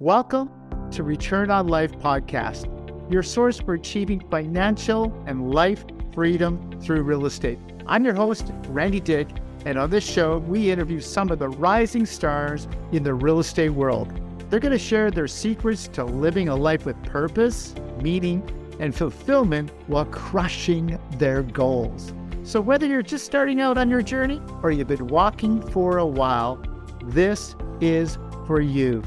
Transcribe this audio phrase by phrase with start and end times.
[0.00, 0.50] Welcome
[0.90, 2.66] to Return on Life podcast,
[3.10, 7.58] your source for achieving financial and life freedom through real estate.
[7.86, 9.26] I'm your host, Randy Dick,
[9.64, 13.70] and on this show, we interview some of the rising stars in the real estate
[13.70, 14.12] world.
[14.50, 18.46] They're going to share their secrets to living a life with purpose, meaning,
[18.78, 22.12] and fulfillment while crushing their goals.
[22.42, 26.06] So, whether you're just starting out on your journey or you've been walking for a
[26.06, 26.62] while,
[27.02, 29.02] this is for you.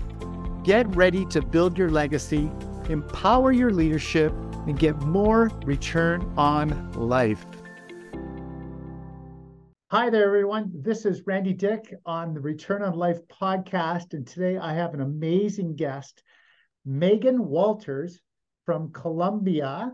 [0.70, 2.47] Get ready to build your legacy,
[2.89, 4.32] empower your leadership,
[4.68, 7.43] and get more return on life.
[9.89, 10.71] Hi there, everyone.
[10.75, 14.14] This is Randy Dick on the Return on Life podcast.
[14.14, 16.21] And today I have an amazing guest,
[16.86, 18.21] Megan Walters
[18.67, 19.92] from Columbia,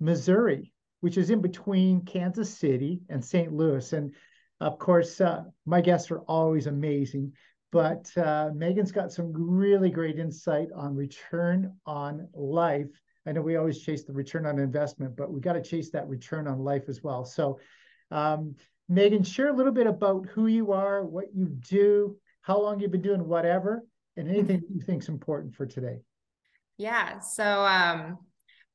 [0.00, 3.52] Missouri, which is in between Kansas City and St.
[3.52, 3.92] Louis.
[3.92, 4.14] And
[4.60, 7.34] of course, uh, my guests are always amazing.
[7.74, 12.86] But uh, Megan's got some really great insight on return on life.
[13.26, 16.06] I know we always chase the return on investment, but we got to chase that
[16.06, 17.24] return on life as well.
[17.24, 17.58] So,
[18.12, 18.54] um,
[18.88, 22.92] Megan, share a little bit about who you are, what you do, how long you've
[22.92, 23.82] been doing whatever,
[24.16, 25.98] and anything you think is important for today.
[26.78, 27.18] Yeah.
[27.18, 28.18] So um,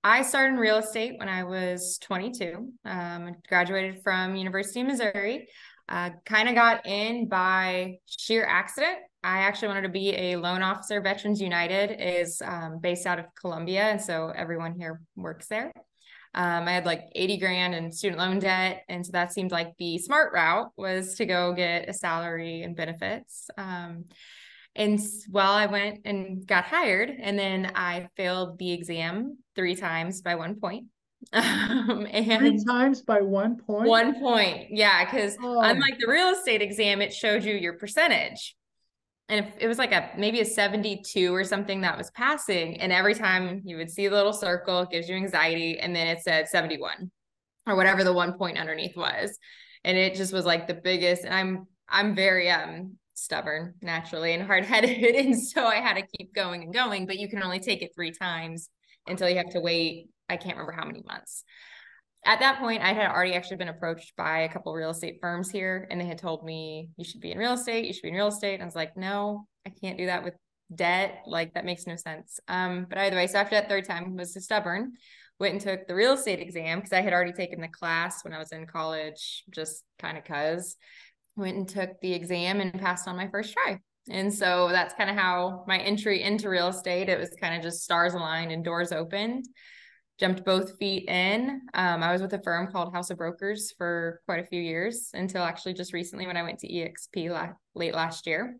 [0.03, 2.73] I started in real estate when I was 22.
[2.83, 5.47] Um, graduated from University of Missouri.
[5.89, 8.99] Uh, kind of got in by sheer accident.
[9.23, 11.01] I actually wanted to be a loan officer.
[11.01, 15.73] Veterans United is um, based out of Columbia, and so everyone here works there.
[16.35, 18.83] Um, I had like 80 grand in student loan debt.
[18.87, 22.75] And so that seemed like the smart route was to go get a salary and
[22.75, 23.49] benefits.
[23.57, 24.05] Um,
[24.75, 24.99] and
[25.31, 30.35] well, I went and got hired, and then I failed the exam three times by
[30.35, 30.85] one point.
[31.33, 33.87] Um, and three times by one point.
[33.87, 35.03] One point, yeah.
[35.03, 35.59] Because oh.
[35.61, 38.55] unlike the real estate exam, it showed you your percentage,
[39.27, 42.79] and if, it was like a maybe a seventy-two or something that was passing.
[42.79, 46.07] And every time you would see the little circle, it gives you anxiety, and then
[46.07, 47.11] it said seventy-one
[47.67, 49.37] or whatever the one point underneath was,
[49.83, 51.25] and it just was like the biggest.
[51.25, 56.33] And I'm I'm very um stubborn naturally and hard-headed, and so I had to keep
[56.33, 57.05] going and going.
[57.05, 58.69] But you can only take it three times
[59.09, 61.43] until you have to wait I can't remember how many months.
[62.25, 65.49] At that point, I had already actually been approached by a couple real estate firms
[65.49, 68.09] here, and they had told me, You should be in real estate, you should be
[68.09, 68.55] in real estate.
[68.55, 70.35] And I was like, No, I can't do that with
[70.73, 71.23] debt.
[71.25, 72.39] Like, that makes no sense.
[72.47, 74.93] Um, but either way, so after that third time, was stubborn,
[75.39, 78.33] went and took the real estate exam because I had already taken the class when
[78.33, 80.75] I was in college, just kind of cuz.
[81.37, 83.79] Went and took the exam and passed on my first try.
[84.09, 87.61] And so that's kind of how my entry into real estate, it was kind of
[87.61, 89.45] just stars aligned and doors opened
[90.19, 91.61] jumped both feet in.
[91.73, 95.09] Um, I was with a firm called House of Brokers for quite a few years
[95.13, 98.57] until actually just recently when I went to EXP la- late last year.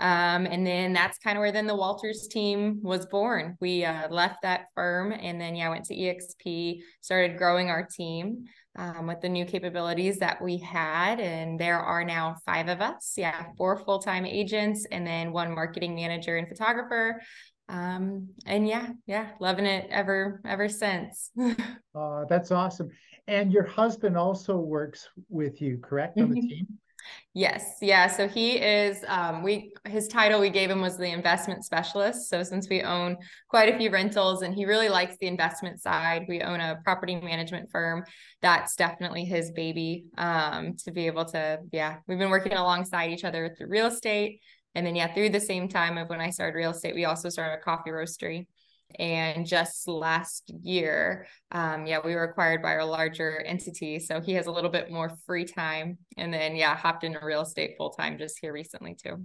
[0.00, 3.56] Um, and then that's kind of where then the Walters team was born.
[3.60, 8.46] We uh, left that firm and then, yeah, went to EXP, started growing our team
[8.76, 11.20] um, with the new capabilities that we had.
[11.20, 13.14] And there are now five of us.
[13.16, 17.20] Yeah, four full time agents and then one marketing manager and photographer
[17.70, 21.30] um and yeah yeah loving it ever ever since
[21.94, 22.90] uh, that's awesome
[23.28, 26.48] and your husband also works with you correct on the mm-hmm.
[26.48, 26.66] team
[27.34, 31.64] yes yeah so he is um we his title we gave him was the investment
[31.64, 33.16] specialist so since we own
[33.48, 37.16] quite a few rentals and he really likes the investment side we own a property
[37.16, 38.04] management firm
[38.42, 43.24] that's definitely his baby um to be able to yeah we've been working alongside each
[43.24, 44.40] other through real estate
[44.74, 47.28] and then, yeah, through the same time of when I started real estate, we also
[47.28, 48.46] started a coffee roastery.
[48.98, 53.98] And just last year, um, yeah, we were acquired by a larger entity.
[53.98, 55.98] So he has a little bit more free time.
[56.16, 59.24] And then, yeah, hopped into real estate full time just here recently, too.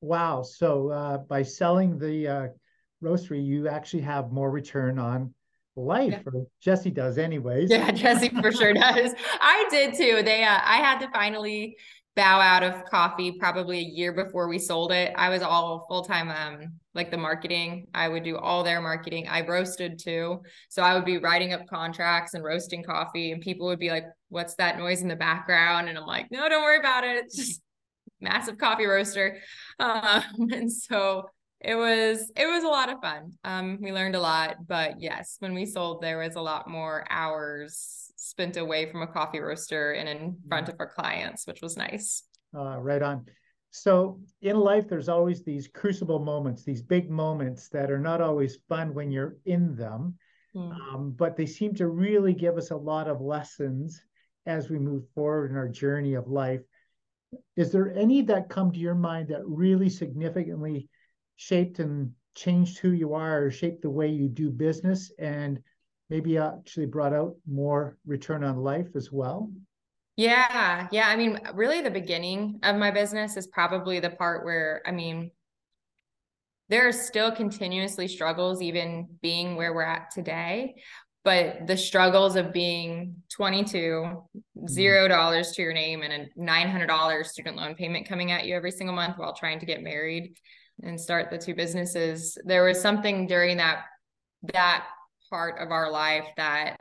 [0.00, 0.42] Wow.
[0.42, 2.48] So uh, by selling the uh,
[3.02, 5.34] roastery, you actually have more return on
[5.76, 6.22] life yeah.
[6.26, 7.70] or Jesse does anyways.
[7.70, 9.12] Yeah, Jesse for sure does.
[9.40, 10.22] I did too.
[10.22, 11.76] They uh, I had to finally
[12.16, 15.12] bow out of coffee probably a year before we sold it.
[15.16, 17.86] I was all full time, um, like the marketing.
[17.94, 19.28] I would do all their marketing.
[19.28, 20.40] I roasted too.
[20.68, 24.04] So I would be writing up contracts and roasting coffee, and people would be like,
[24.28, 25.88] What's that noise in the background?
[25.88, 27.24] And I'm like, No, don't worry about it.
[27.24, 27.62] It's just
[28.20, 29.38] massive coffee roaster.
[29.78, 30.22] Um,
[30.52, 31.30] and so
[31.60, 33.32] it was it was a lot of fun.
[33.44, 37.04] Um, we learned a lot, but yes, when we sold, there was a lot more
[37.10, 41.76] hours spent away from a coffee roaster and in front of our clients, which was
[41.76, 42.22] nice.
[42.54, 43.26] Uh, right on.
[43.70, 48.58] So in life, there's always these crucible moments, these big moments that are not always
[48.68, 50.16] fun when you're in them,
[50.54, 50.72] mm.
[50.72, 54.02] um, but they seem to really give us a lot of lessons
[54.46, 56.62] as we move forward in our journey of life.
[57.56, 60.88] Is there any that come to your mind that really significantly
[61.36, 65.60] shaped and changed who you are or shaped the way you do business and
[66.08, 69.48] maybe actually brought out more return on life as well?
[70.20, 70.86] Yeah.
[70.92, 71.08] Yeah.
[71.08, 75.30] I mean, really, the beginning of my business is probably the part where, I mean,
[76.68, 80.74] there are still continuously struggles, even being where we're at today.
[81.24, 84.66] But the struggles of being 22, mm-hmm.
[84.68, 88.72] zero dollars to your name, and a $900 student loan payment coming at you every
[88.72, 90.34] single month while trying to get married
[90.82, 92.36] and start the two businesses.
[92.44, 93.84] There was something during that
[94.52, 94.84] that
[95.30, 96.76] part of our life that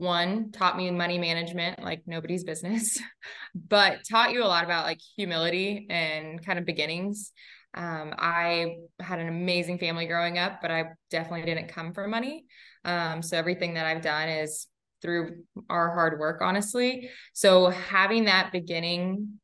[0.00, 2.98] one taught me money management like nobody's business
[3.54, 7.32] but taught you a lot about like humility and kind of beginnings.
[7.72, 12.44] Um, i had an amazing family growing up but i definitely didn't come from money.
[12.84, 14.66] Um, so everything that i've done is
[15.02, 17.10] through our hard work honestly.
[17.32, 19.38] So having that beginning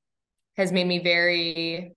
[0.57, 1.93] has made me very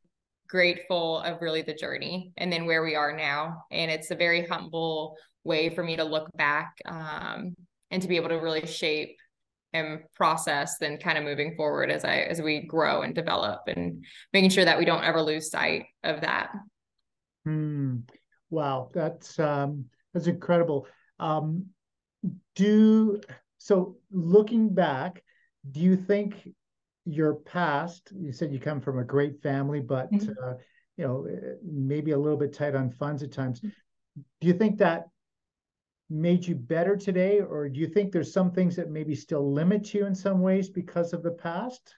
[0.49, 3.63] grateful of really the journey and then where we are now.
[3.71, 7.55] And it's a very humble way for me to look back um,
[7.91, 9.17] and to be able to really shape
[9.73, 14.03] and process then kind of moving forward as I as we grow and develop and
[14.33, 16.51] making sure that we don't ever lose sight of that.
[17.45, 17.97] Hmm.
[18.49, 20.87] Wow, that's um that's incredible.
[21.19, 21.67] Um
[22.55, 23.21] do
[23.59, 25.23] so looking back,
[25.69, 26.49] do you think
[27.05, 30.31] your past, you said you come from a great family, but mm-hmm.
[30.43, 30.53] uh,
[30.97, 31.27] you know,
[31.63, 33.61] maybe a little bit tight on funds at times.
[33.61, 35.05] Do you think that
[36.09, 39.93] made you better today, or do you think there's some things that maybe still limit
[39.93, 41.95] you in some ways because of the past?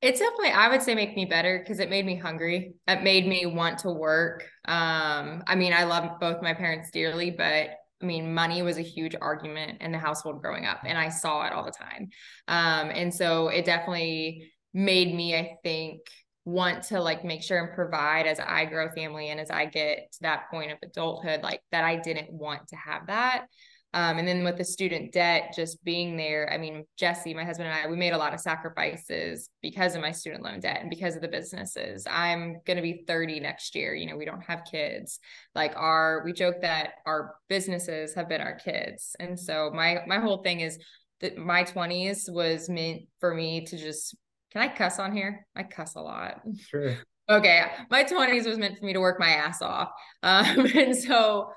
[0.00, 2.74] It's definitely, I would say, make me better because it made me hungry.
[2.86, 4.44] It made me want to work.
[4.66, 7.70] Um, I mean, I love both my parents dearly, but
[8.00, 11.44] I mean, money was a huge argument in the household growing up, and I saw
[11.46, 12.10] it all the time.
[12.46, 16.02] Um, and so it definitely made me, I think,
[16.48, 20.10] want to like make sure and provide as I grow family and as I get
[20.12, 23.46] to that point of adulthood, like that I didn't want to have that.
[23.94, 27.68] Um, and then with the student debt, just being there, I mean, Jesse, my husband
[27.68, 30.90] and I, we made a lot of sacrifices because of my student loan debt and
[30.90, 32.06] because of the businesses.
[32.08, 33.94] I'm going to be 30 next year.
[33.94, 35.20] You know, we don't have kids.
[35.54, 39.16] Like our, we joke that our businesses have been our kids.
[39.20, 40.78] And so my, my whole thing is
[41.20, 44.14] that my 20s was meant for me to just
[44.52, 45.46] can I cuss on here?
[45.54, 46.40] I cuss a lot.
[46.68, 46.96] Sure.
[47.28, 47.64] Okay.
[47.90, 49.90] My 20s was meant for me to work my ass off.
[50.22, 51.50] Um, and so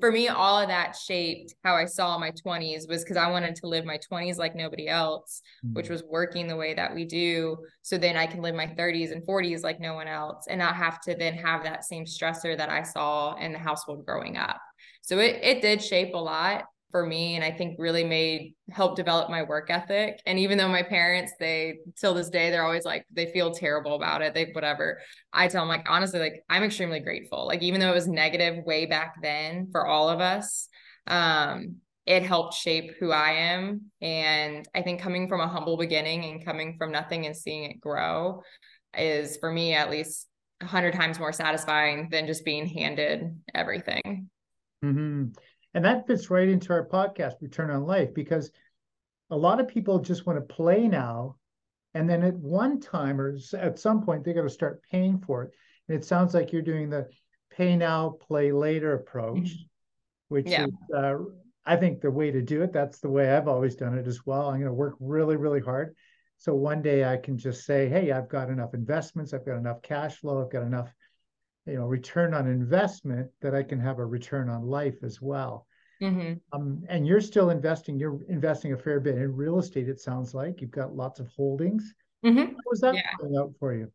[0.00, 3.56] for me, all of that shaped how I saw my 20s was because I wanted
[3.56, 5.74] to live my 20s like nobody else, mm-hmm.
[5.74, 7.56] which was working the way that we do.
[7.80, 10.76] So then I can live my 30s and 40s like no one else and not
[10.76, 14.60] have to then have that same stressor that I saw in the household growing up.
[15.00, 18.94] So it, it did shape a lot for me and I think really made help
[18.94, 20.20] develop my work ethic.
[20.26, 23.96] And even though my parents, they till this day, they're always like, they feel terrible
[23.96, 24.34] about it.
[24.34, 25.00] They whatever.
[25.32, 27.46] I tell them like honestly, like I'm extremely grateful.
[27.46, 30.68] Like even though it was negative way back then for all of us,
[31.08, 33.90] um, it helped shape who I am.
[34.00, 37.80] And I think coming from a humble beginning and coming from nothing and seeing it
[37.80, 38.42] grow
[38.96, 40.28] is for me at least
[40.60, 44.28] a hundred times more satisfying than just being handed everything.
[44.84, 45.28] Mm-hmm.
[45.74, 48.50] And that fits right into our podcast, Return on Life, because
[49.30, 51.36] a lot of people just want to play now.
[51.94, 55.44] And then at one time or at some point, they got to start paying for
[55.44, 55.50] it.
[55.88, 57.08] And it sounds like you're doing the
[57.50, 59.62] pay now, play later approach, mm-hmm.
[60.28, 60.66] which yeah.
[60.66, 61.16] is, uh,
[61.64, 62.72] I think, the way to do it.
[62.72, 64.48] That's the way I've always done it as well.
[64.48, 65.94] I'm going to work really, really hard.
[66.38, 69.80] So one day I can just say, hey, I've got enough investments, I've got enough
[69.80, 70.92] cash flow, I've got enough
[71.66, 75.66] you know return on investment that I can have a return on life as well.
[76.02, 76.34] Mm-hmm.
[76.52, 77.98] Um, and you're still investing.
[77.98, 79.88] You're investing a fair bit in real estate.
[79.88, 81.94] It sounds like you've got lots of holdings.
[82.24, 82.38] Mm-hmm.
[82.38, 83.02] How was that yeah.
[83.20, 83.90] going out for you?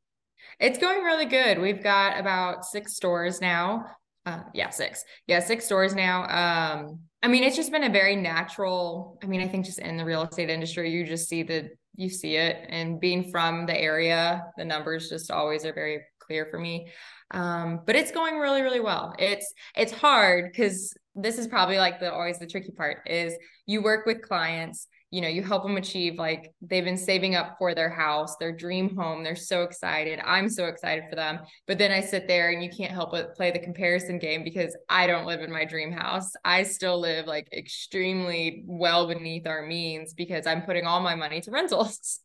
[0.60, 1.60] It's going really good.
[1.60, 3.86] We've got about six stores now.
[4.26, 5.04] Uh, yeah, six.
[5.26, 6.24] Yeah, six stores now.
[6.24, 9.18] Um, I mean, it's just been a very natural.
[9.22, 12.10] I mean, I think just in the real estate industry, you just see the you
[12.10, 16.60] see it, and being from the area, the numbers just always are very clear for
[16.60, 16.92] me
[17.32, 19.14] um, but it's going really really well.
[19.20, 23.34] It's it's hard because this is probably like the always the tricky part is
[23.66, 27.56] you work with clients you know you help them achieve like they've been saving up
[27.58, 31.78] for their house their dream home they're so excited i'm so excited for them but
[31.78, 35.08] then i sit there and you can't help but play the comparison game because i
[35.08, 36.34] don't live in my dream house.
[36.44, 41.40] I still live like extremely well beneath our means because i'm putting all my money
[41.42, 42.20] to rentals.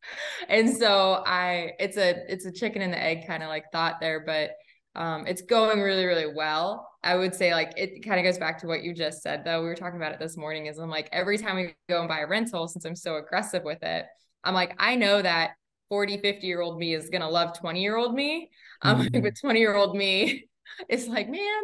[0.49, 4.01] And so i it's a it's a chicken and the egg kind of like thought
[4.01, 4.53] there but
[4.95, 6.89] um, it's going really, really well.
[7.03, 9.61] I would say like it kind of goes back to what you just said though.
[9.61, 12.09] We were talking about it this morning is I'm like every time we go and
[12.09, 14.07] buy a rental, since I'm so aggressive with it,
[14.45, 15.53] I'm like, I know that
[15.89, 18.51] 40, 50 year old me is gonna love 20 year old me.
[18.83, 19.15] I'm mm-hmm.
[19.15, 20.49] like, but 20 year old me
[20.89, 21.63] it's like, man,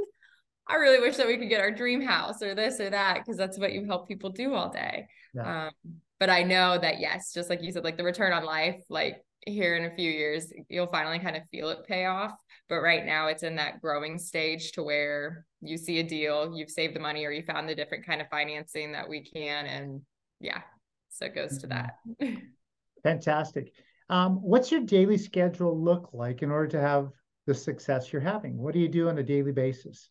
[0.66, 3.36] I really wish that we could get our dream house or this or that because
[3.36, 5.06] that's what you help people do all day.
[5.34, 5.66] Yeah.
[5.66, 5.72] Um,
[6.18, 9.22] but I know that yes, just like you said, like the return on life, like
[9.50, 12.32] here in a few years, you'll finally kind of feel it pay off.
[12.68, 16.70] But right now, it's in that growing stage to where you see a deal, you've
[16.70, 20.02] saved the money, or you found the different kind of financing that we can, and
[20.40, 20.60] yeah,
[21.08, 21.60] so it goes mm-hmm.
[21.60, 22.38] to that.
[23.02, 23.72] Fantastic.
[24.10, 27.08] Um, what's your daily schedule look like in order to have
[27.46, 28.56] the success you're having?
[28.56, 30.10] What do you do on a daily basis?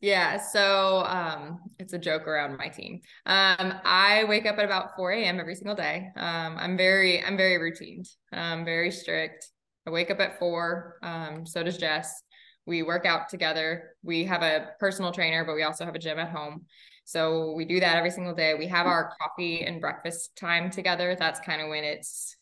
[0.00, 3.00] Yeah, so um, it's a joke around my team.
[3.26, 5.38] Um, I wake up at about 4 a.m.
[5.38, 6.08] every single day.
[6.16, 9.50] Um, I'm very, I'm very routined, um, very strict.
[9.86, 10.96] I wake up at four.
[11.02, 12.22] Um, so does Jess.
[12.66, 13.96] We work out together.
[14.02, 16.66] We have a personal trainer, but we also have a gym at home.
[17.04, 18.54] So we do that every single day.
[18.54, 21.16] We have our coffee and breakfast time together.
[21.18, 22.36] That's kind of when it's,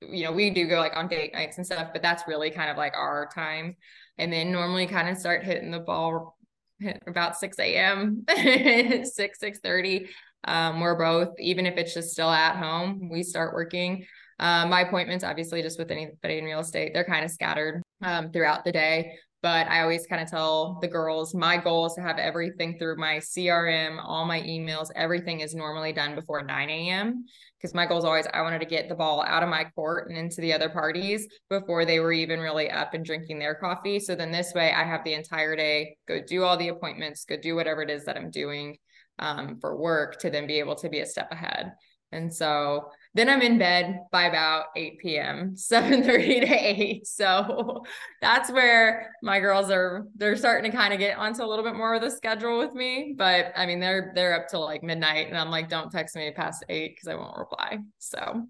[0.00, 2.70] you know, we do go like on date nights and stuff, but that's really kind
[2.70, 3.76] of like our time.
[4.16, 6.37] And then normally kind of start hitting the ball
[7.06, 8.24] about 6 a.m
[9.04, 10.08] 6 6 30
[10.44, 14.06] um, we're both even if it's just still at home we start working.
[14.40, 18.30] Um, my appointments obviously just with anybody in real estate they're kind of scattered um,
[18.30, 22.00] throughout the day but i always kind of tell the girls my goal is to
[22.00, 27.24] have everything through my crm all my emails everything is normally done before 9 a.m
[27.58, 30.08] because my goal is always I wanted to get the ball out of my court
[30.08, 33.98] and into the other parties before they were even really up and drinking their coffee.
[33.98, 37.36] So then this way I have the entire day, go do all the appointments, go
[37.36, 38.78] do whatever it is that I'm doing
[39.18, 41.72] um, for work to then be able to be a step ahead.
[42.12, 47.06] And so then I'm in bed by about 8 p.m., 7 30 to 8.
[47.06, 47.84] So
[48.20, 51.74] that's where my girls are they're starting to kind of get onto a little bit
[51.74, 53.14] more of the schedule with me.
[53.16, 56.30] But I mean they're they're up till like midnight and I'm like, don't text me
[56.30, 57.78] past eight because I won't reply.
[57.98, 58.46] So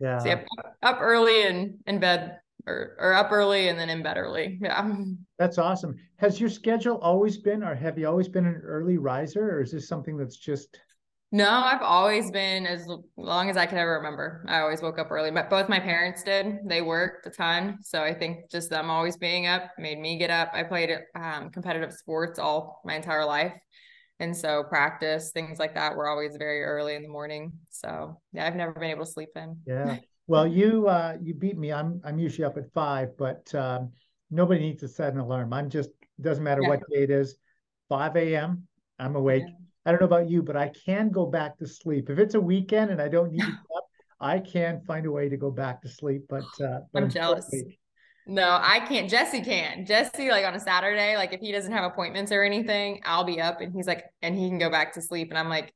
[0.00, 0.44] yeah, so yeah
[0.82, 4.58] up early and in bed or, or up early and then in bed early.
[4.60, 4.92] Yeah.
[5.38, 5.96] That's awesome.
[6.16, 9.72] Has your schedule always been, or have you always been an early riser, or is
[9.72, 10.80] this something that's just
[11.30, 14.44] no, I've always been as long as I can ever remember.
[14.48, 15.30] I always woke up early.
[15.30, 16.60] But both my parents did.
[16.66, 20.30] They worked a ton, so I think just them always being up made me get
[20.30, 20.50] up.
[20.54, 23.52] I played um, competitive sports all my entire life,
[24.20, 27.52] and so practice things like that were always very early in the morning.
[27.68, 29.58] So yeah, I've never been able to sleep in.
[29.66, 29.98] Yeah.
[30.30, 31.72] Well, you uh, you beat me.
[31.72, 33.92] I'm I'm usually up at five, but um,
[34.30, 35.54] nobody needs to set an alarm.
[35.54, 35.88] I'm just
[36.20, 36.68] doesn't matter yeah.
[36.68, 37.38] what day it is.
[37.88, 38.64] 5 a.m.
[38.98, 39.44] I'm awake.
[39.46, 42.10] Yeah I don't know about you, but I can go back to sleep.
[42.10, 43.88] If it's a weekend and I don't need to up,
[44.20, 46.24] I can find a way to go back to sleep.
[46.28, 47.50] But, uh, but I'm jealous.
[48.26, 49.08] No, I can't.
[49.08, 49.86] Jesse can.
[49.86, 53.40] Jesse, like on a Saturday, like if he doesn't have appointments or anything, I'll be
[53.40, 55.30] up and he's like, and he can go back to sleep.
[55.30, 55.72] And I'm like,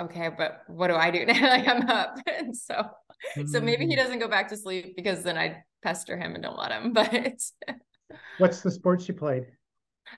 [0.00, 1.40] okay, but what do I do now?
[1.48, 2.16] like I'm up.
[2.26, 2.88] And so,
[3.46, 3.98] so maybe he mm.
[3.98, 6.92] doesn't go back to sleep because then I pester him and don't let him.
[6.92, 7.40] But
[8.38, 9.46] what's the sports you played?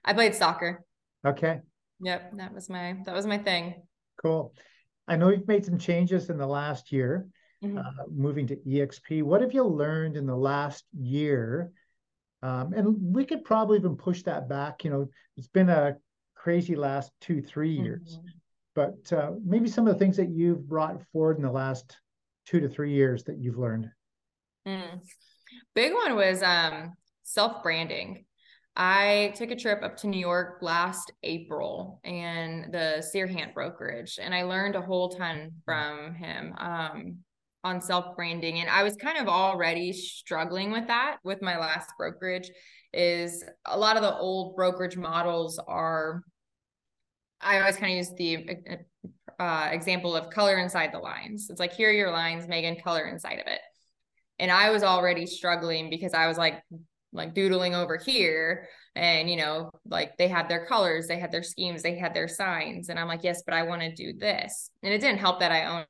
[0.07, 0.85] I played soccer.
[1.27, 1.61] Okay.
[2.01, 3.83] Yep, that was my that was my thing.
[4.23, 4.55] Cool.
[5.07, 7.27] I know you've made some changes in the last year,
[7.63, 7.79] mm-hmm.
[7.79, 9.23] uh, moving to EXP.
[9.23, 11.73] What have you learned in the last year?
[12.43, 14.85] Um, and we could probably even push that back.
[14.85, 15.97] You know, it's been a
[16.35, 18.29] crazy last two, three years, mm-hmm.
[18.75, 21.99] but uh, maybe some of the things that you've brought forward in the last
[22.47, 23.91] two to three years that you've learned.
[24.67, 25.01] Mm.
[25.75, 28.25] Big one was um, self branding.
[28.77, 34.35] I took a trip up to New York last April and the Serhant brokerage, and
[34.35, 37.19] I learned a whole ton from him um,
[37.65, 38.61] on self branding.
[38.61, 42.51] And I was kind of already struggling with that with my last brokerage.
[42.93, 46.23] Is a lot of the old brokerage models are.
[47.41, 48.47] I always kind of use the
[49.39, 51.49] uh, example of color inside the lines.
[51.49, 53.61] It's like here are your lines, Megan, color inside of it.
[54.39, 56.63] And I was already struggling because I was like
[57.13, 58.69] like doodling over here.
[58.97, 62.29] And you know like they had their colors they had their schemes they had their
[62.29, 62.89] signs.
[62.89, 64.71] And i'm like yes but i want to do this.
[64.83, 65.87] And it didn't help that i owned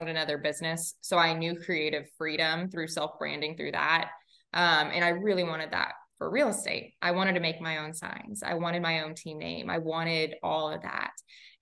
[0.00, 4.10] another business so i knew creative freedom through self branding through that.
[4.54, 7.94] Um, and i really wanted that for real estate i wanted to make my own
[7.94, 11.12] signs i wanted my own team name i wanted all of that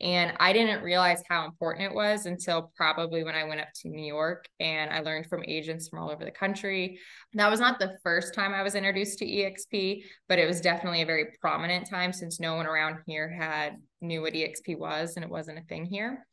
[0.01, 3.89] and I didn't realize how important it was until probably when I went up to
[3.89, 6.99] New York and I learned from agents from all over the country.
[7.33, 11.01] That was not the first time I was introduced to EXP, but it was definitely
[11.01, 15.25] a very prominent time since no one around here had knew what EXP was and
[15.25, 16.27] it wasn't a thing here.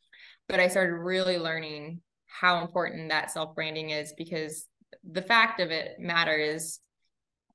[0.49, 4.67] But I started really learning how important that self branding is because
[5.09, 6.79] the fact of it matter is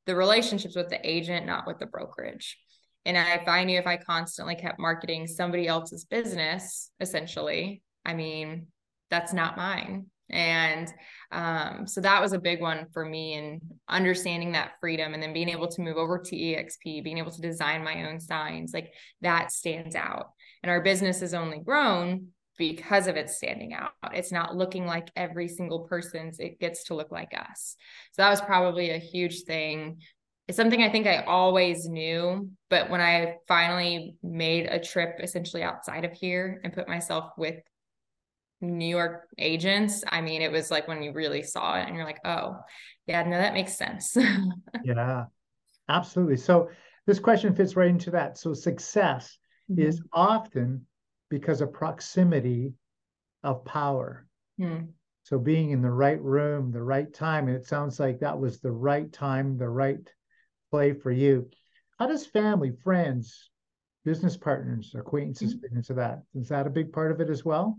[0.08, 2.58] the relationships with the agent, not with the brokerage.
[3.04, 8.14] And I, if I knew if I constantly kept marketing somebody else's business, essentially, I
[8.14, 8.68] mean,
[9.10, 10.06] that's not mine.
[10.30, 10.90] And
[11.30, 15.34] um, so that was a big one for me and understanding that freedom and then
[15.34, 18.92] being able to move over to EXP, being able to design my own signs, like
[19.20, 20.30] that stands out.
[20.62, 23.92] And our business has only grown because of it standing out.
[24.12, 27.76] It's not looking like every single person's, it gets to look like us.
[28.12, 30.02] So that was probably a huge thing.
[30.48, 35.62] It's something I think I always knew, but when I finally made a trip essentially
[35.62, 37.56] outside of here and put myself with
[38.60, 42.06] New York agents, I mean, it was like when you really saw it and you're
[42.06, 42.56] like, oh,
[43.06, 44.16] yeah, no, that makes sense.
[44.84, 45.26] yeah,
[45.88, 46.38] absolutely.
[46.38, 46.70] So
[47.06, 48.36] this question fits right into that.
[48.36, 49.38] So success
[49.70, 49.80] mm-hmm.
[49.80, 50.86] is often
[51.30, 52.72] because of proximity
[53.42, 54.26] of power.
[54.60, 54.88] Mm.
[55.24, 58.60] So being in the right room, the right time, and it sounds like that was
[58.60, 60.00] the right time, the right
[60.70, 61.50] play for you.
[61.98, 63.50] How does family, friends,
[64.04, 65.60] business partners, acquaintances mm-hmm.
[65.60, 66.22] fit into that?
[66.34, 67.78] Is that a big part of it as well?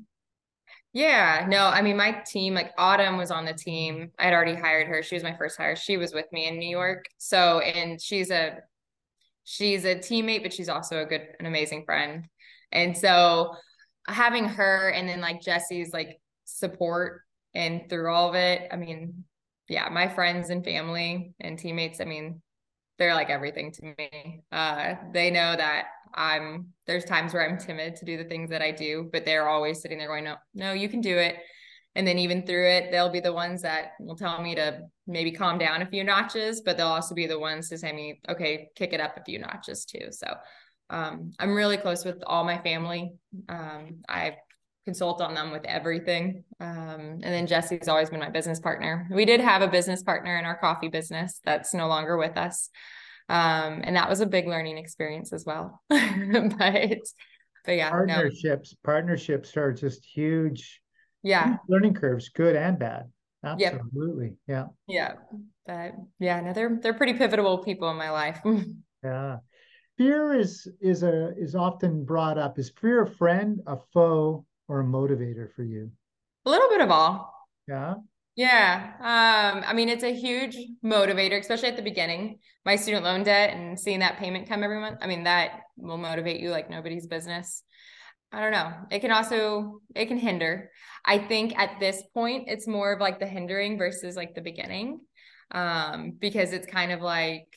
[0.94, 4.12] Yeah, no, I mean, my team, like Autumn was on the team.
[4.20, 5.02] I'd already hired her.
[5.02, 5.76] She was my first hire.
[5.76, 7.06] She was with me in New York.
[7.18, 8.60] So, and she's a,
[9.44, 12.26] she's a teammate, but she's also a good, an amazing friend.
[12.72, 13.56] And so
[14.08, 17.22] having her and then like Jesse's like support
[17.54, 19.24] and through all of it, I mean,
[19.68, 22.42] yeah, my friends and family and teammates, I mean,
[22.98, 24.42] they're like everything to me.
[24.52, 28.62] Uh, they know that I'm there's times where I'm timid to do the things that
[28.62, 31.38] I do, but they're always sitting there going, No, no, you can do it.
[31.96, 35.32] And then even through it, they'll be the ones that will tell me to maybe
[35.32, 38.70] calm down a few notches, but they'll also be the ones to say me, okay,
[38.76, 40.08] kick it up a few notches too.
[40.12, 40.28] So
[40.90, 43.14] um, I'm really close with all my family.
[43.48, 44.38] Um, I
[44.86, 46.44] consult on them with everything.
[46.60, 49.08] Um, and then Jesse's always been my business partner.
[49.12, 52.70] We did have a business partner in our coffee business that's no longer with us.
[53.30, 55.82] Um, and that was a big learning experience as well.
[55.90, 56.00] but
[57.66, 58.78] but yeah, partnerships, no.
[58.84, 60.82] partnerships are just huge.
[61.22, 61.50] Yeah.
[61.50, 63.12] Huge learning curves, good and bad.
[63.44, 64.34] Absolutely.
[64.48, 64.70] Yep.
[64.88, 65.12] Yeah.
[65.12, 65.14] Yeah.
[65.68, 68.42] But yeah, no, they're they're pretty pivotal people in my life.
[69.04, 69.38] yeah.
[70.00, 72.58] Fear is is a is often brought up.
[72.58, 75.92] Is fear a friend, a foe, or a motivator for you?
[76.46, 77.34] A little bit of all.
[77.68, 77.96] Yeah.
[78.38, 78.94] Yeah.
[79.02, 82.40] Um, I mean, it's a huge motivator, especially at the beginning.
[82.66, 85.00] My student loan debt and seeing that payment come every month.
[85.02, 87.62] I mean, that will motivate you like nobody's business.
[88.32, 88.72] I don't know.
[88.92, 90.72] It can also it can hinder.
[91.06, 95.02] I think at this point it's more of like the hindering versus like the beginning.
[95.52, 97.48] Um, because it's kind of like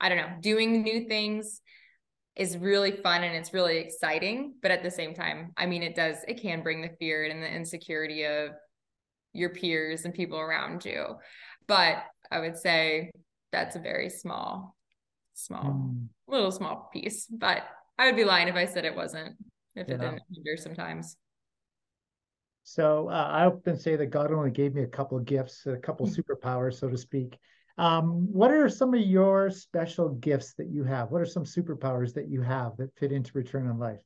[0.00, 1.60] I don't know, doing new things
[2.36, 4.54] is really fun and it's really exciting.
[4.60, 7.42] But at the same time, I mean, it does, it can bring the fear and
[7.42, 8.50] the insecurity of
[9.32, 11.16] your peers and people around you.
[11.66, 13.10] But I would say
[13.52, 14.76] that's a very small,
[15.34, 16.06] small, mm.
[16.28, 17.26] little small piece.
[17.26, 17.62] But
[17.98, 19.36] I would be lying if I said it wasn't,
[19.74, 19.94] if yeah.
[19.94, 21.16] it didn't hinder sometimes.
[22.64, 25.76] So uh, I often say that God only gave me a couple of gifts, a
[25.76, 27.38] couple superpowers, so to speak.
[27.78, 31.10] Um, what are some of your special gifts that you have?
[31.10, 34.00] What are some superpowers that you have that fit into return on life?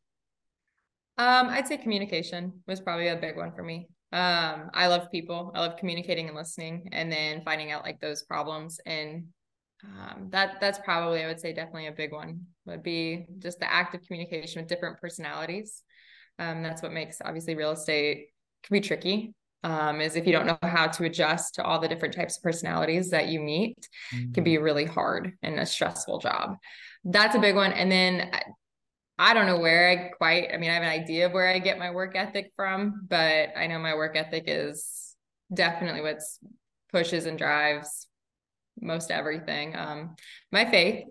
[1.18, 3.88] Um, I'd say communication was probably a big one for me.
[4.12, 5.52] Um, I love people.
[5.54, 8.80] I love communicating and listening, and then finding out like those problems.
[8.86, 9.26] And
[9.84, 12.46] um, that that's probably I would say definitely a big one.
[12.66, 15.82] Would be just the act of communication with different personalities.
[16.40, 18.28] Um, that's what makes obviously real estate
[18.64, 21.88] can be tricky um, is if you don't know how to adjust to all the
[21.88, 24.32] different types of personalities that you meet mm-hmm.
[24.32, 24.64] can be mm-hmm.
[24.64, 26.56] really hard and a stressful job
[27.04, 28.30] that's a big one and then
[29.20, 31.58] I don't know where I quite, I mean, I have an idea of where I
[31.58, 35.14] get my work ethic from, but I know my work ethic is
[35.52, 36.38] definitely what's
[36.90, 38.06] pushes and drives
[38.80, 39.76] most everything.
[39.76, 40.16] Um,
[40.50, 41.04] my faith,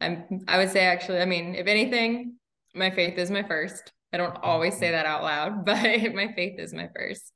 [0.00, 2.34] I'm, I would say actually, I mean, if anything,
[2.72, 3.92] my faith is my first.
[4.12, 5.82] I don't always say that out loud, but
[6.14, 7.32] my faith is my first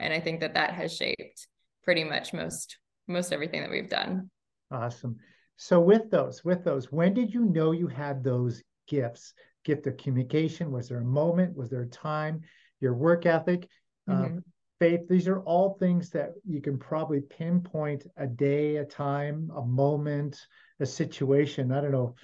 [0.00, 1.46] and i think that that has shaped
[1.84, 4.30] pretty much most most everything that we've done.
[4.70, 5.16] Awesome.
[5.56, 9.34] So with those with those when did you know you had those gifts?
[9.64, 10.72] Gift of communication?
[10.72, 11.56] Was there a moment?
[11.56, 12.42] Was there a time?
[12.80, 13.68] Your work ethic?
[14.08, 14.36] Uh, mm-hmm.
[14.38, 14.40] uh,
[14.78, 15.00] faith?
[15.08, 20.38] These are all things that you can probably pinpoint a day a time a moment
[20.78, 21.72] a situation.
[21.72, 22.14] I don't know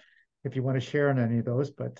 [0.44, 1.98] if you want to share on any of those but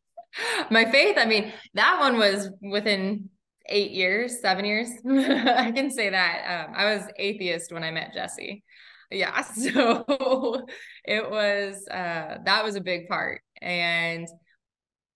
[0.70, 3.28] my faith i mean that one was within
[3.68, 4.88] eight years, seven years.
[5.08, 6.66] I can say that.
[6.68, 8.64] Um, I was atheist when I met Jesse.
[9.10, 9.44] Yeah.
[9.54, 10.66] So
[11.04, 13.40] it was, uh, that was a big part.
[13.60, 14.28] And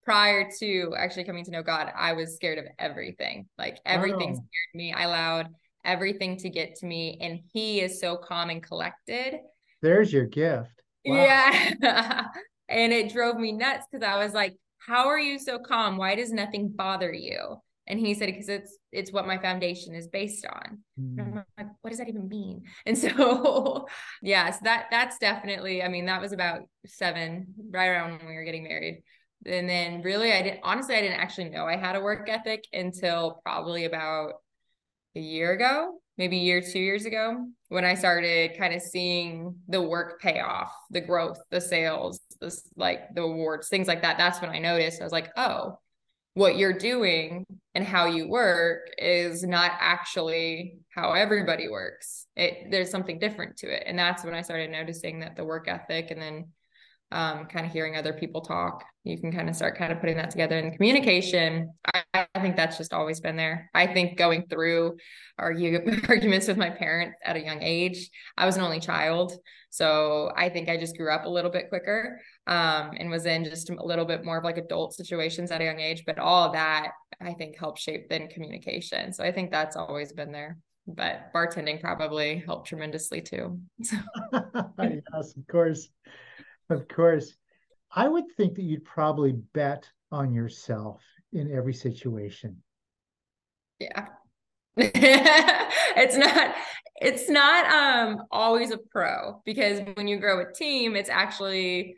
[0.04, 3.46] prior to actually coming to know God, I was scared of everything.
[3.58, 4.34] Like everything oh.
[4.34, 4.92] scared me.
[4.92, 5.48] I allowed
[5.84, 7.18] everything to get to me.
[7.20, 9.40] And He is so calm and collected.
[9.82, 10.70] There's your gift.
[11.04, 11.16] Wow.
[11.16, 12.24] Yeah.
[12.68, 15.96] and it drove me nuts because I was like, how are you so calm?
[15.96, 17.58] Why does nothing bother you?
[17.92, 20.78] And he said, because it's it's what my foundation is based on.
[20.98, 21.20] Mm.
[21.20, 22.62] I'm like, what does that even mean?
[22.86, 23.86] And so
[24.22, 28.28] yes, yeah, so that that's definitely, I mean, that was about seven, right around when
[28.28, 29.02] we were getting married.
[29.44, 32.64] And then really I didn't honestly I didn't actually know I had a work ethic
[32.72, 34.36] until probably about
[35.14, 39.54] a year ago, maybe a year, two years ago, when I started kind of seeing
[39.68, 44.16] the work pay off, the growth, the sales, this like the awards, things like that.
[44.16, 45.78] That's when I noticed I was like, oh,
[46.34, 52.26] what you're doing and how you work is not actually how everybody works.
[52.36, 53.84] It there's something different to it.
[53.86, 56.46] And that's when I started noticing that the work ethic and then
[57.12, 60.16] um, kind of hearing other people talk, you can kind of start kind of putting
[60.16, 60.58] that together.
[60.58, 63.70] And communication, I, I think that's just always been there.
[63.74, 64.96] I think going through
[65.38, 69.34] argue, arguments with my parents at a young age, I was an only child.
[69.70, 73.44] So I think I just grew up a little bit quicker um, and was in
[73.44, 76.04] just a little bit more of like adult situations at a young age.
[76.06, 79.12] But all that, I think, helped shape then communication.
[79.12, 83.58] So I think that's always been there but bartending probably helped tremendously too.
[83.82, 83.96] So.
[84.78, 85.88] yes, of course.
[86.72, 87.34] Of course.
[87.94, 92.62] I would think that you'd probably bet on yourself in every situation.
[93.78, 94.06] Yeah.
[94.76, 96.54] it's not
[96.96, 101.94] it's not um always a pro because when you grow a team it's actually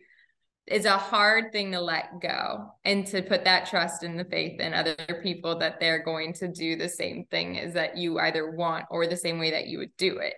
[0.66, 4.58] it's a hard thing to let go and to put that trust and the faith
[4.60, 8.50] in other people that they're going to do the same thing as that you either
[8.50, 10.34] want or the same way that you would do it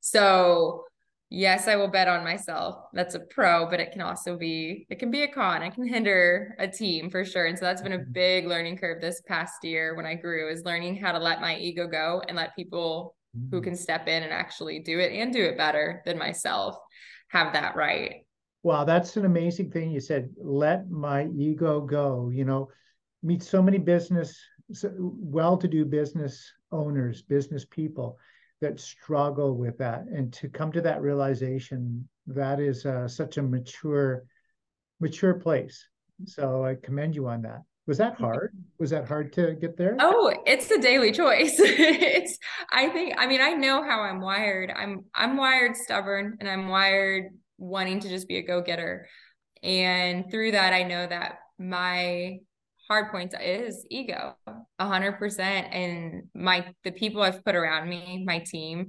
[0.00, 0.84] so
[1.30, 2.76] yes, I will bet on myself.
[2.92, 5.62] That's a pro, but it can also be, it can be a con.
[5.62, 7.46] It can hinder a team for sure.
[7.46, 8.12] And so that's been a mm-hmm.
[8.12, 11.56] big learning curve this past year when I grew is learning how to let my
[11.56, 13.64] ego go and let people who mm-hmm.
[13.64, 16.76] can step in and actually do it and do it better than myself
[17.28, 18.26] have that right.
[18.62, 19.90] Wow, that's an amazing thing.
[19.90, 22.30] You said, let my ego go.
[22.34, 22.68] You know,
[23.22, 24.38] meet so many business,
[24.98, 28.18] well to do business owners, business people
[28.60, 30.02] that struggle with that.
[30.02, 34.24] And to come to that realization that is uh, such a mature
[35.00, 35.88] mature place.
[36.26, 37.62] So i commend you on that.
[37.86, 38.54] Was that hard?
[38.78, 39.96] Was that hard to get there?
[39.98, 41.56] Oh it's a daily choice.
[41.58, 42.38] It's
[42.72, 44.70] i think i mean i know how i'm wired.
[44.70, 49.08] I'm i'm wired stubborn and i'm wired wanting to just be a go-getter.
[49.62, 52.38] And through that i know that my
[52.90, 55.68] hard points is ego a hundred percent.
[55.72, 58.88] And my the people i've put around me my team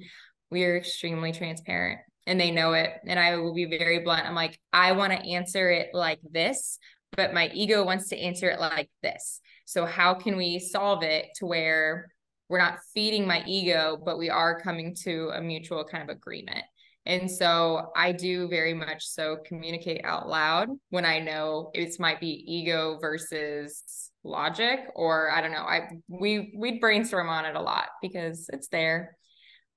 [0.49, 2.89] we are extremely transparent and they know it.
[3.05, 4.25] And i will be very blunt.
[4.25, 6.79] I'm like i want to answer it like this
[7.15, 9.39] but my ego wants to answer it like this.
[9.65, 12.07] So how can we solve it to where
[12.49, 16.65] we're not feeding my ego but we are coming to a mutual kind of agreement
[17.05, 22.19] and so I do very much so communicate out loud when I know it might
[22.19, 25.63] be ego versus logic or I don't know.
[25.63, 29.17] I we we brainstorm on it a lot because it's there.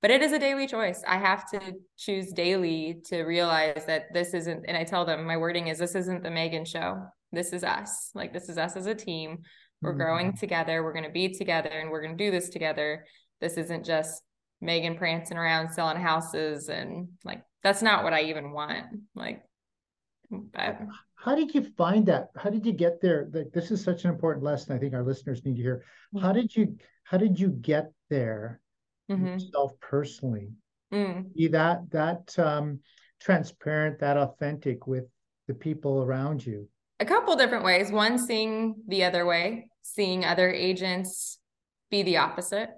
[0.03, 1.03] But it is a daily choice.
[1.09, 1.61] I have to
[1.97, 5.95] choose daily to realize that this isn't and I tell them my wording is this
[5.95, 7.07] isn't the Megan show.
[7.33, 8.11] This is us.
[8.15, 9.39] Like this is us as a team.
[9.81, 9.99] We're mm-hmm.
[9.99, 10.85] growing together.
[10.85, 13.07] We're going to be together and we're going to do this together.
[13.41, 14.23] This isn't just
[14.65, 18.87] Megan prancing around selling houses and like that's not what I even want.
[19.15, 19.45] Like
[20.31, 20.81] but
[21.17, 22.29] how did you find that?
[22.37, 23.29] How did you get there?
[23.33, 25.85] Like this is such an important lesson I think our listeners need to hear.
[26.15, 26.25] Mm-hmm.
[26.25, 28.61] How did you how did you get there
[29.11, 29.27] mm-hmm.
[29.27, 30.51] yourself personally?
[30.93, 31.35] Mm.
[31.35, 32.81] Be that that um
[33.21, 35.05] transparent, that authentic with
[35.49, 36.69] the people around you?
[37.01, 37.91] A couple different ways.
[37.91, 41.39] One, seeing the other way, seeing other agents
[41.91, 42.71] be the opposite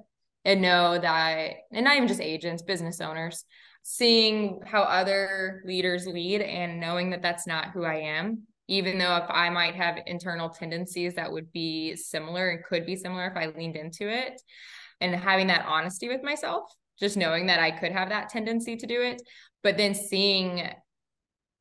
[0.47, 3.45] and know that, and not even just agents, business owners,
[3.83, 8.45] seeing how other leaders lead and knowing that that's not who I am.
[8.69, 12.97] Even though if I might have internal tendencies that would be similar and could be
[12.97, 14.41] similar if I leaned into it,
[15.01, 18.87] and having that honesty with myself, just knowing that I could have that tendency to
[18.87, 19.21] do it,
[19.63, 20.69] but then seeing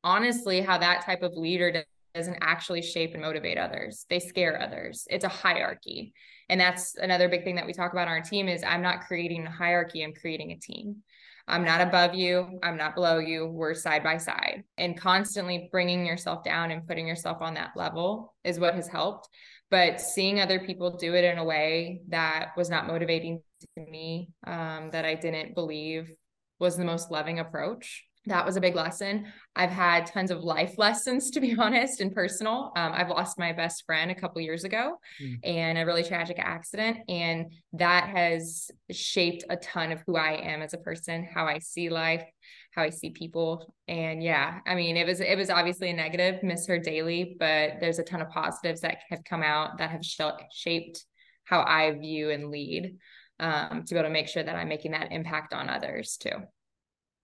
[0.04, 4.06] honestly how that type of leader doesn't actually shape and motivate others.
[4.08, 5.06] They scare others.
[5.10, 6.12] It's a hierarchy.
[6.48, 9.06] And that's another big thing that we talk about on our team is I'm not
[9.06, 11.02] creating a hierarchy, I'm creating a team.
[11.48, 13.46] I'm not above you, I'm not below you.
[13.46, 14.64] We're side by side.
[14.78, 19.28] And constantly bringing yourself down and putting yourself on that level is what has helped.
[19.70, 23.42] But seeing other people do it in a way that was not motivating
[23.76, 26.10] to me, um, that I didn't believe
[26.58, 29.26] was the most loving approach that was a big lesson.
[29.54, 32.72] I've had tons of life lessons, to be honest, and personal.
[32.76, 35.44] Um, I've lost my best friend a couple years ago mm.
[35.44, 40.62] in a really tragic accident, and that has shaped a ton of who I am
[40.62, 42.24] as a person, how I see life,
[42.72, 43.72] how I see people.
[43.88, 47.74] And yeah, I mean, it was it was obviously a negative, miss her daily, but
[47.80, 50.20] there's a ton of positives that have come out that have sh-
[50.52, 51.04] shaped
[51.44, 52.96] how I view and lead
[53.38, 56.32] um, to be able to make sure that I'm making that impact on others too.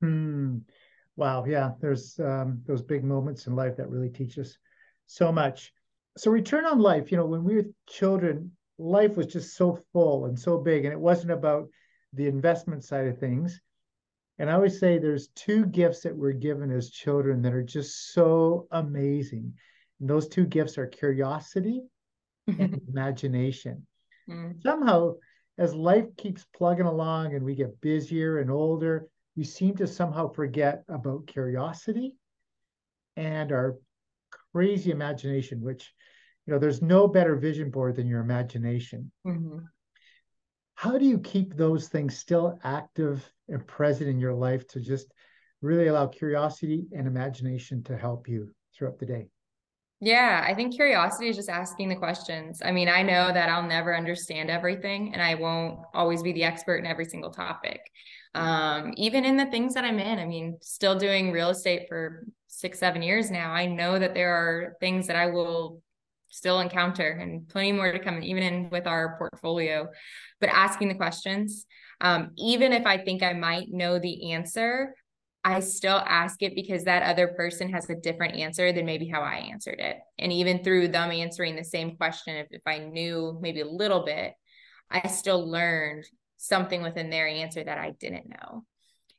[0.00, 0.58] Hmm.
[1.22, 1.44] Wow.
[1.46, 1.70] Yeah.
[1.80, 4.58] There's um, those big moments in life that really teach us
[5.06, 5.72] so much.
[6.16, 10.26] So, return on life, you know, when we were children, life was just so full
[10.26, 11.68] and so big, and it wasn't about
[12.12, 13.60] the investment side of things.
[14.40, 18.12] And I always say there's two gifts that we're given as children that are just
[18.12, 19.54] so amazing.
[20.00, 21.84] And those two gifts are curiosity
[22.48, 23.86] and imagination.
[24.28, 24.60] Mm.
[24.60, 25.14] Somehow,
[25.56, 30.28] as life keeps plugging along and we get busier and older, we seem to somehow
[30.32, 32.14] forget about curiosity
[33.16, 33.76] and our
[34.52, 35.92] crazy imagination, which,
[36.46, 39.10] you know, there's no better vision board than your imagination.
[39.26, 39.58] Mm-hmm.
[40.74, 45.12] How do you keep those things still active and present in your life to just
[45.60, 49.28] really allow curiosity and imagination to help you throughout the day?
[50.00, 52.60] Yeah, I think curiosity is just asking the questions.
[52.64, 56.42] I mean, I know that I'll never understand everything and I won't always be the
[56.42, 57.80] expert in every single topic.
[58.34, 62.26] Um, even in the things that I'm in, I mean, still doing real estate for
[62.46, 65.82] six, seven years now, I know that there are things that I will
[66.28, 69.88] still encounter and plenty more to come, even in with our portfolio.
[70.40, 71.66] But asking the questions,
[72.00, 74.94] um, even if I think I might know the answer,
[75.44, 79.22] I still ask it because that other person has a different answer than maybe how
[79.22, 79.98] I answered it.
[80.18, 84.04] And even through them answering the same question, if, if I knew maybe a little
[84.04, 84.34] bit,
[84.90, 86.04] I still learned
[86.42, 88.64] something within their answer that I didn't know.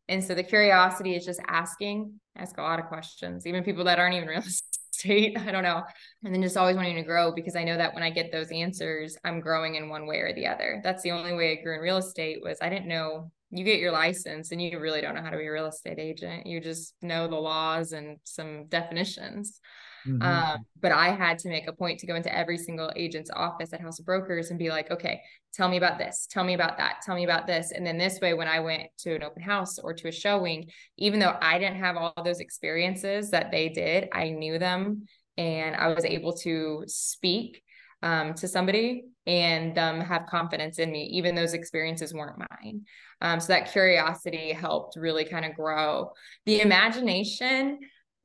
[0.09, 3.97] And so the curiosity is just asking, ask a lot of questions, even people that
[3.97, 4.39] aren't even real
[4.93, 5.37] estate.
[5.37, 5.83] I don't know.
[6.25, 8.51] And then just always wanting to grow because I know that when I get those
[8.51, 10.81] answers, I'm growing in one way or the other.
[10.83, 13.79] That's the only way I grew in real estate was I didn't know you get
[13.79, 16.45] your license and you really don't know how to be a real estate agent.
[16.45, 19.61] You just know the laws and some definitions.
[20.07, 20.21] Mm-hmm.
[20.21, 23.73] Um, but I had to make a point to go into every single agent's office
[23.73, 25.21] at House of Brokers and be like, okay,
[25.53, 27.71] tell me about this, tell me about that, tell me about this.
[27.71, 30.69] And then this way, when I went to an open house or to a showing,
[30.97, 35.05] even though I didn't have all those experiences that they did, I knew them
[35.37, 37.63] and I was able to speak
[38.01, 42.81] um, to somebody and um, have confidence in me, even those experiences weren't mine.
[43.21, 46.11] Um, so that curiosity helped really kind of grow
[46.45, 47.79] the imagination.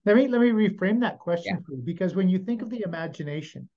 [0.09, 1.67] Let me let me reframe that question yeah.
[1.67, 3.69] for you because when you think of the imagination,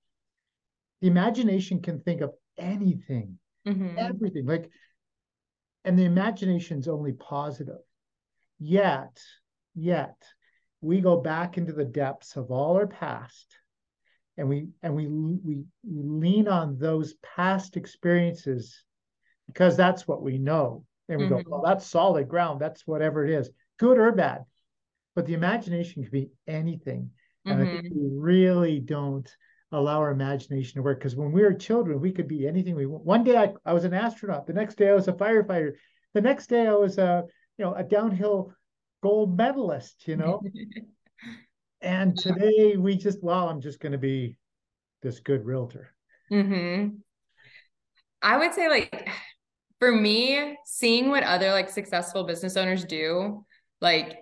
[1.02, 3.98] the imagination can think of anything, mm-hmm.
[3.98, 4.46] everything.
[4.46, 4.70] Like,
[5.84, 7.82] and the imagination's only positive.
[8.58, 9.20] Yet,
[9.74, 10.16] yet,
[10.80, 13.54] we go back into the depths of all our past
[14.38, 18.84] and we and we we lean on those past experiences
[19.48, 21.42] because that's what we know and we mm-hmm.
[21.42, 24.46] go well that's solid ground that's whatever it is good or bad
[25.14, 27.10] but the imagination can be anything
[27.44, 27.68] and mm-hmm.
[27.68, 27.98] i think mm-hmm.
[27.98, 29.34] we really don't
[29.72, 32.86] allow our imagination to work because when we were children we could be anything we
[32.86, 35.72] want one day I, I was an astronaut the next day i was a firefighter
[36.14, 37.24] the next day i was a
[37.56, 38.52] you know a downhill
[39.02, 40.42] gold medalist you know
[41.82, 44.36] And today we just, well, I'm just going to be
[45.02, 45.92] this good realtor.
[46.30, 46.96] Mm-hmm.
[48.22, 49.08] I would say, like,
[49.80, 53.44] for me, seeing what other like successful business owners do,
[53.80, 54.18] like,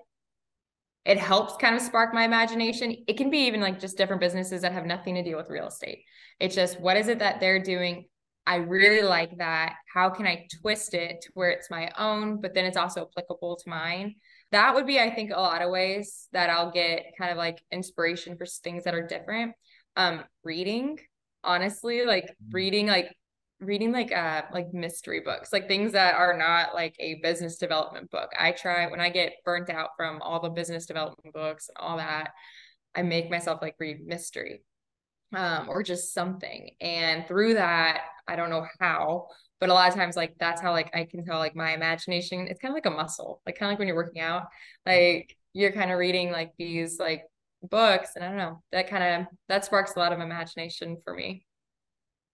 [1.04, 2.96] it helps kind of spark my imagination.
[3.06, 5.68] It can be even like just different businesses that have nothing to do with real
[5.68, 6.04] estate.
[6.38, 8.06] It's just what is it that they're doing?
[8.46, 9.74] I really like that.
[9.92, 13.56] How can I twist it to where it's my own, but then it's also applicable
[13.56, 14.16] to mine?
[14.52, 17.62] that would be i think a lot of ways that i'll get kind of like
[17.70, 19.52] inspiration for things that are different
[19.96, 20.98] um reading
[21.44, 22.52] honestly like mm.
[22.52, 23.14] reading like
[23.60, 28.10] reading like uh like mystery books like things that are not like a business development
[28.10, 28.30] book.
[28.38, 31.98] I try when i get burnt out from all the business development books and all
[31.98, 32.30] that
[32.94, 34.62] i make myself like read mystery
[35.34, 36.70] um or just something.
[36.80, 39.28] And through that i don't know how
[39.60, 42.46] but a lot of times like that's how like i can tell like my imagination
[42.48, 44.44] it's kind of like a muscle like kind of like when you're working out
[44.86, 47.24] like you're kind of reading like these like
[47.62, 51.14] books and i don't know that kind of that sparks a lot of imagination for
[51.14, 51.44] me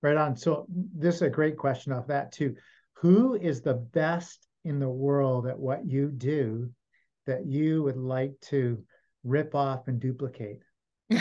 [0.03, 2.55] right on so this is a great question off that too
[2.95, 6.71] who is the best in the world at what you do
[7.27, 8.83] that you would like to
[9.25, 10.61] rip off and duplicate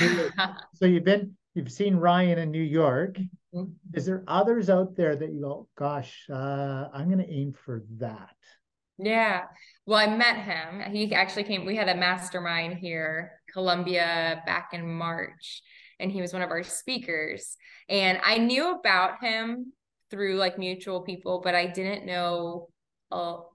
[0.73, 3.17] so you've been you've seen ryan in new york
[3.55, 3.71] Mm-hmm.
[3.93, 7.83] Is there others out there that you go, gosh, uh, I'm going to aim for
[7.97, 8.35] that?
[8.97, 9.43] Yeah.
[9.85, 10.91] Well, I met him.
[10.91, 15.61] He actually came, we had a mastermind here, Columbia, back in March,
[15.99, 17.58] and he was one of our speakers.
[17.89, 19.73] And I knew about him
[20.12, 22.69] through like mutual people, but I didn't know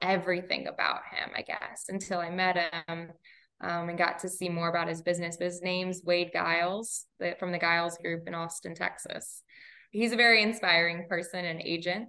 [0.01, 2.57] everything about him, I guess, until I met
[2.89, 3.13] him.
[3.63, 5.37] Um, and got to see more about his business.
[5.37, 7.05] But His name's Wade Giles
[7.39, 9.43] from the Giles Group in Austin, Texas.
[9.91, 12.09] he's a very inspiring person and agent.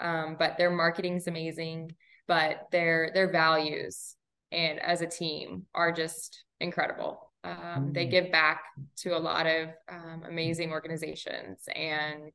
[0.00, 1.92] Um, but their marketing's amazing,
[2.26, 4.16] but their their values
[4.52, 7.25] and as a team are just incredible.
[7.46, 7.92] Um.
[7.92, 8.10] They mm.
[8.10, 8.62] give back
[8.98, 12.32] to a lot of um, amazing organizations, and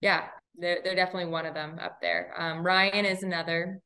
[0.00, 2.32] yeah, they're they're definitely one of them up there.
[2.36, 3.80] Um, Ryan is another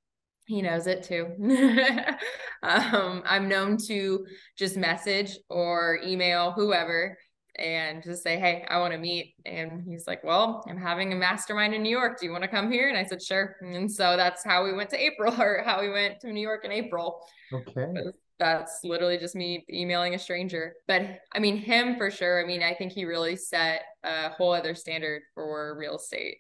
[0.49, 1.27] he knows it too.
[2.63, 7.19] um, I'm known to just message or email whoever
[7.57, 9.35] and just say, Hey, I want to meet.
[9.45, 12.19] And he's like, Well, I'm having a mastermind in New York.
[12.19, 12.89] Do you want to come here?
[12.89, 13.57] And I said, Sure.
[13.61, 16.65] And so that's how we went to April or how we went to New York
[16.65, 17.21] in April.
[17.53, 17.93] Okay.
[18.39, 20.75] That's literally just me emailing a stranger.
[20.87, 22.43] But I mean, him for sure.
[22.43, 26.39] I mean, I think he really set a whole other standard for real estate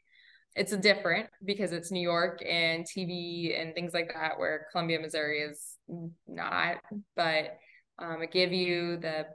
[0.59, 5.41] it's different because it's New York and TV and things like that, where Columbia, Missouri
[5.41, 5.77] is
[6.27, 6.77] not.
[7.15, 7.59] But
[7.99, 9.27] um, it give you the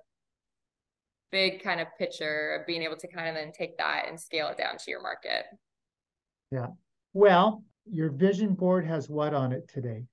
[1.32, 4.50] big kind of picture of being able to kind of then take that and scale
[4.50, 5.46] it down to your market.
[6.52, 6.68] Yeah.
[7.14, 10.04] Well, your vision board has what on it today?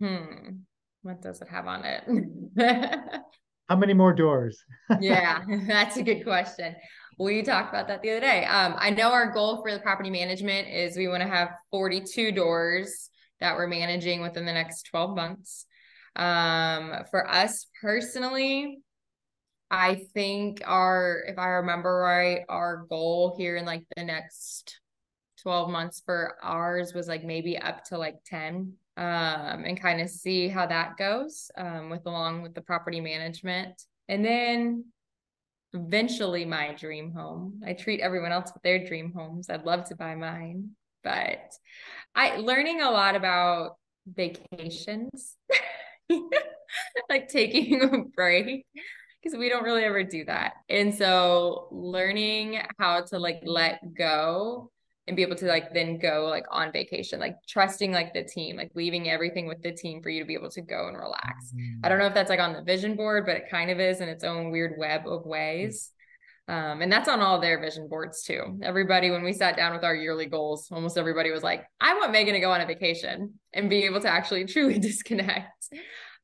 [0.00, 0.60] Hmm.
[1.02, 2.04] What does it have on it?
[3.68, 4.62] How many more doors?
[5.00, 6.74] yeah, that's a good question.
[7.18, 8.44] We talked about that the other day.
[8.44, 12.32] Um, I know our goal for the property management is we want to have 42
[12.32, 13.10] doors
[13.40, 15.66] that we're managing within the next 12 months.
[16.16, 18.80] Um, for us personally,
[19.70, 24.80] I think our, if I remember right, our goal here in like the next
[25.42, 30.10] 12 months for ours was like maybe up to like 10 um, and kind of
[30.10, 33.82] see how that goes um, with along with the property management.
[34.08, 34.84] And then
[35.72, 37.60] eventually my dream home.
[37.66, 39.48] I treat everyone else with their dream homes.
[39.48, 40.70] I'd love to buy mine,
[41.02, 41.52] but
[42.14, 43.76] I learning a lot about
[44.06, 45.36] vacations,
[47.08, 48.66] like taking a break
[49.22, 50.54] because we don't really ever do that.
[50.68, 54.70] And so learning how to like let go
[55.06, 58.56] and be able to like then go like on vacation like trusting like the team
[58.56, 61.52] like leaving everything with the team for you to be able to go and relax.
[61.54, 61.80] Mm.
[61.84, 64.00] i don't know if that's like on the vision board but it kind of is
[64.00, 65.90] in its own weird web of ways.
[66.48, 68.58] Um, and that's on all their vision boards too.
[68.64, 72.12] Everybody when we sat down with our yearly goals almost everybody was like i want
[72.12, 75.68] megan to go on a vacation and be able to actually truly disconnect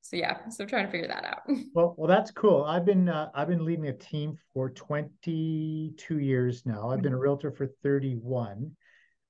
[0.09, 1.42] so yeah so trying to figure that out.
[1.75, 2.64] Well well that's cool.
[2.64, 6.88] I've been uh, i've been leading a team for 22 years now.
[6.88, 7.23] I've been a mm-hmm.
[7.23, 8.73] realtor for 31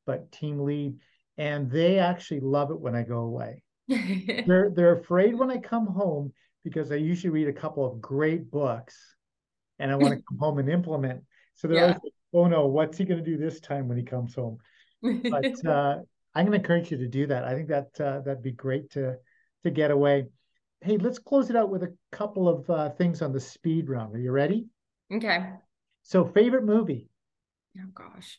[0.06, 0.94] but team lead
[1.36, 3.62] and they actually love it when i go away.
[3.88, 8.50] They're they're afraid when i come home because i usually read a couple of great
[8.50, 9.16] books
[9.78, 11.24] and i want to come home and implement.
[11.54, 11.82] So they're yeah.
[11.82, 14.58] always like, oh no what's he going to do this time when he comes home?
[15.02, 15.96] But uh,
[16.34, 17.42] i'm going to encourage you to do that.
[17.44, 19.16] I think that uh, that'd be great to
[19.64, 20.26] to get away
[20.80, 24.14] hey, let's close it out with a couple of uh, things on the speed round.
[24.14, 24.66] Are you ready?
[25.12, 25.50] Okay.
[26.02, 27.08] So, favorite movie?
[27.78, 28.38] Oh gosh,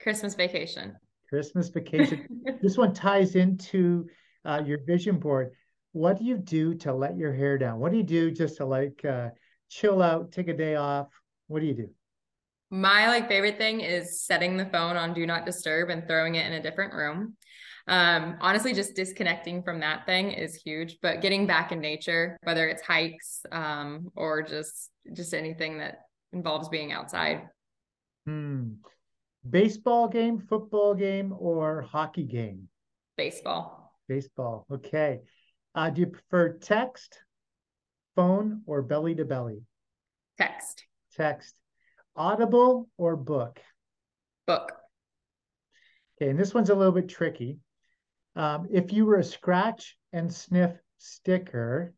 [0.00, 0.96] Christmas Vacation.
[1.28, 2.26] Christmas Vacation.
[2.62, 4.06] this one ties into
[4.44, 5.52] uh, your vision board.
[5.92, 7.78] What do you do to let your hair down?
[7.78, 9.30] What do you do just to like uh,
[9.68, 11.08] chill out, take a day off?
[11.48, 11.88] What do you do?
[12.70, 16.46] My like favorite thing is setting the phone on do not disturb and throwing it
[16.46, 17.36] in a different room
[17.88, 20.98] um, honestly, just disconnecting from that thing is huge.
[21.02, 26.00] But getting back in nature, whether it's hikes um, or just just anything that
[26.32, 27.48] involves being outside.
[28.26, 28.74] Hmm.
[29.48, 32.68] Baseball game, football game, or hockey game?
[33.16, 33.92] Baseball.
[34.08, 34.66] Baseball.
[34.70, 35.20] Okay.
[35.74, 37.20] Uh, do you prefer text,
[38.16, 39.62] phone, or belly to belly?
[40.38, 40.84] Text.
[41.16, 41.54] Text.
[42.16, 43.60] Audible or book?
[44.46, 44.72] Book.
[46.16, 47.58] Okay, and this one's a little bit tricky.
[48.36, 51.94] Um, if you were a scratch and sniff sticker,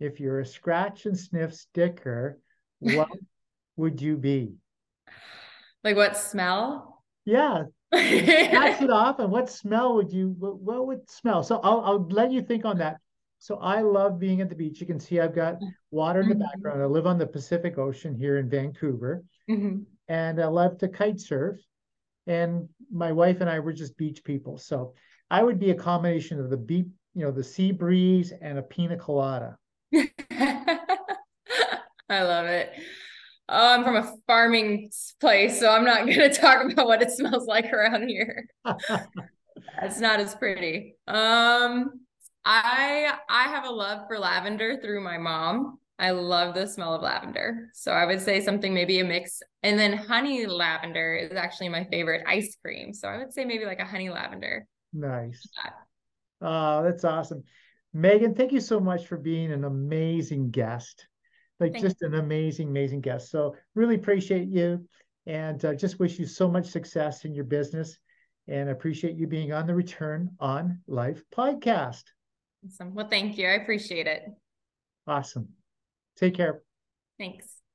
[0.00, 2.38] if you're a scratch and sniff sticker,
[2.78, 3.08] what
[3.76, 4.54] would you be?
[5.84, 7.04] Like what smell?
[7.24, 7.64] Yeah.
[7.94, 9.18] Scratch it off.
[9.18, 11.42] And what smell would you, what, what would smell?
[11.42, 12.96] So I'll, I'll let you think on that.
[13.38, 14.80] So I love being at the beach.
[14.80, 15.56] You can see I've got
[15.90, 16.42] water in the mm-hmm.
[16.42, 16.82] background.
[16.82, 19.22] I live on the Pacific Ocean here in Vancouver.
[19.48, 19.82] Mm-hmm.
[20.08, 21.58] And I love to kite surf.
[22.26, 24.58] And my wife and I were just beach people.
[24.58, 24.94] So
[25.30, 28.62] I would be a combination of the beat, you know, the sea breeze and a
[28.62, 29.56] pina colada.
[32.08, 32.70] I love it.
[33.48, 34.90] Oh, I'm from a farming
[35.20, 38.46] place, so I'm not going to talk about what it smells like around here.
[39.82, 40.96] it's not as pretty.
[41.06, 41.90] Um,
[42.44, 45.78] I I have a love for lavender through my mom.
[45.98, 47.70] I love the smell of lavender.
[47.72, 49.40] So I would say something maybe a mix.
[49.62, 52.92] And then honey lavender is actually my favorite ice cream.
[52.92, 54.66] So I would say maybe like a honey lavender.
[54.92, 55.48] Nice.
[56.40, 57.44] Oh, that's awesome.
[57.92, 61.06] Megan, thank you so much for being an amazing guest.
[61.58, 61.88] Like Thanks.
[61.88, 63.30] just an amazing, amazing guest.
[63.30, 64.86] So really appreciate you.
[65.26, 67.98] And uh, just wish you so much success in your business
[68.48, 72.04] and appreciate you being on the Return on Life podcast.
[72.64, 72.94] Awesome.
[72.94, 73.46] Well, thank you.
[73.48, 74.24] I appreciate it.
[75.06, 75.48] Awesome.
[76.16, 76.62] Take care.
[77.18, 77.65] Thanks.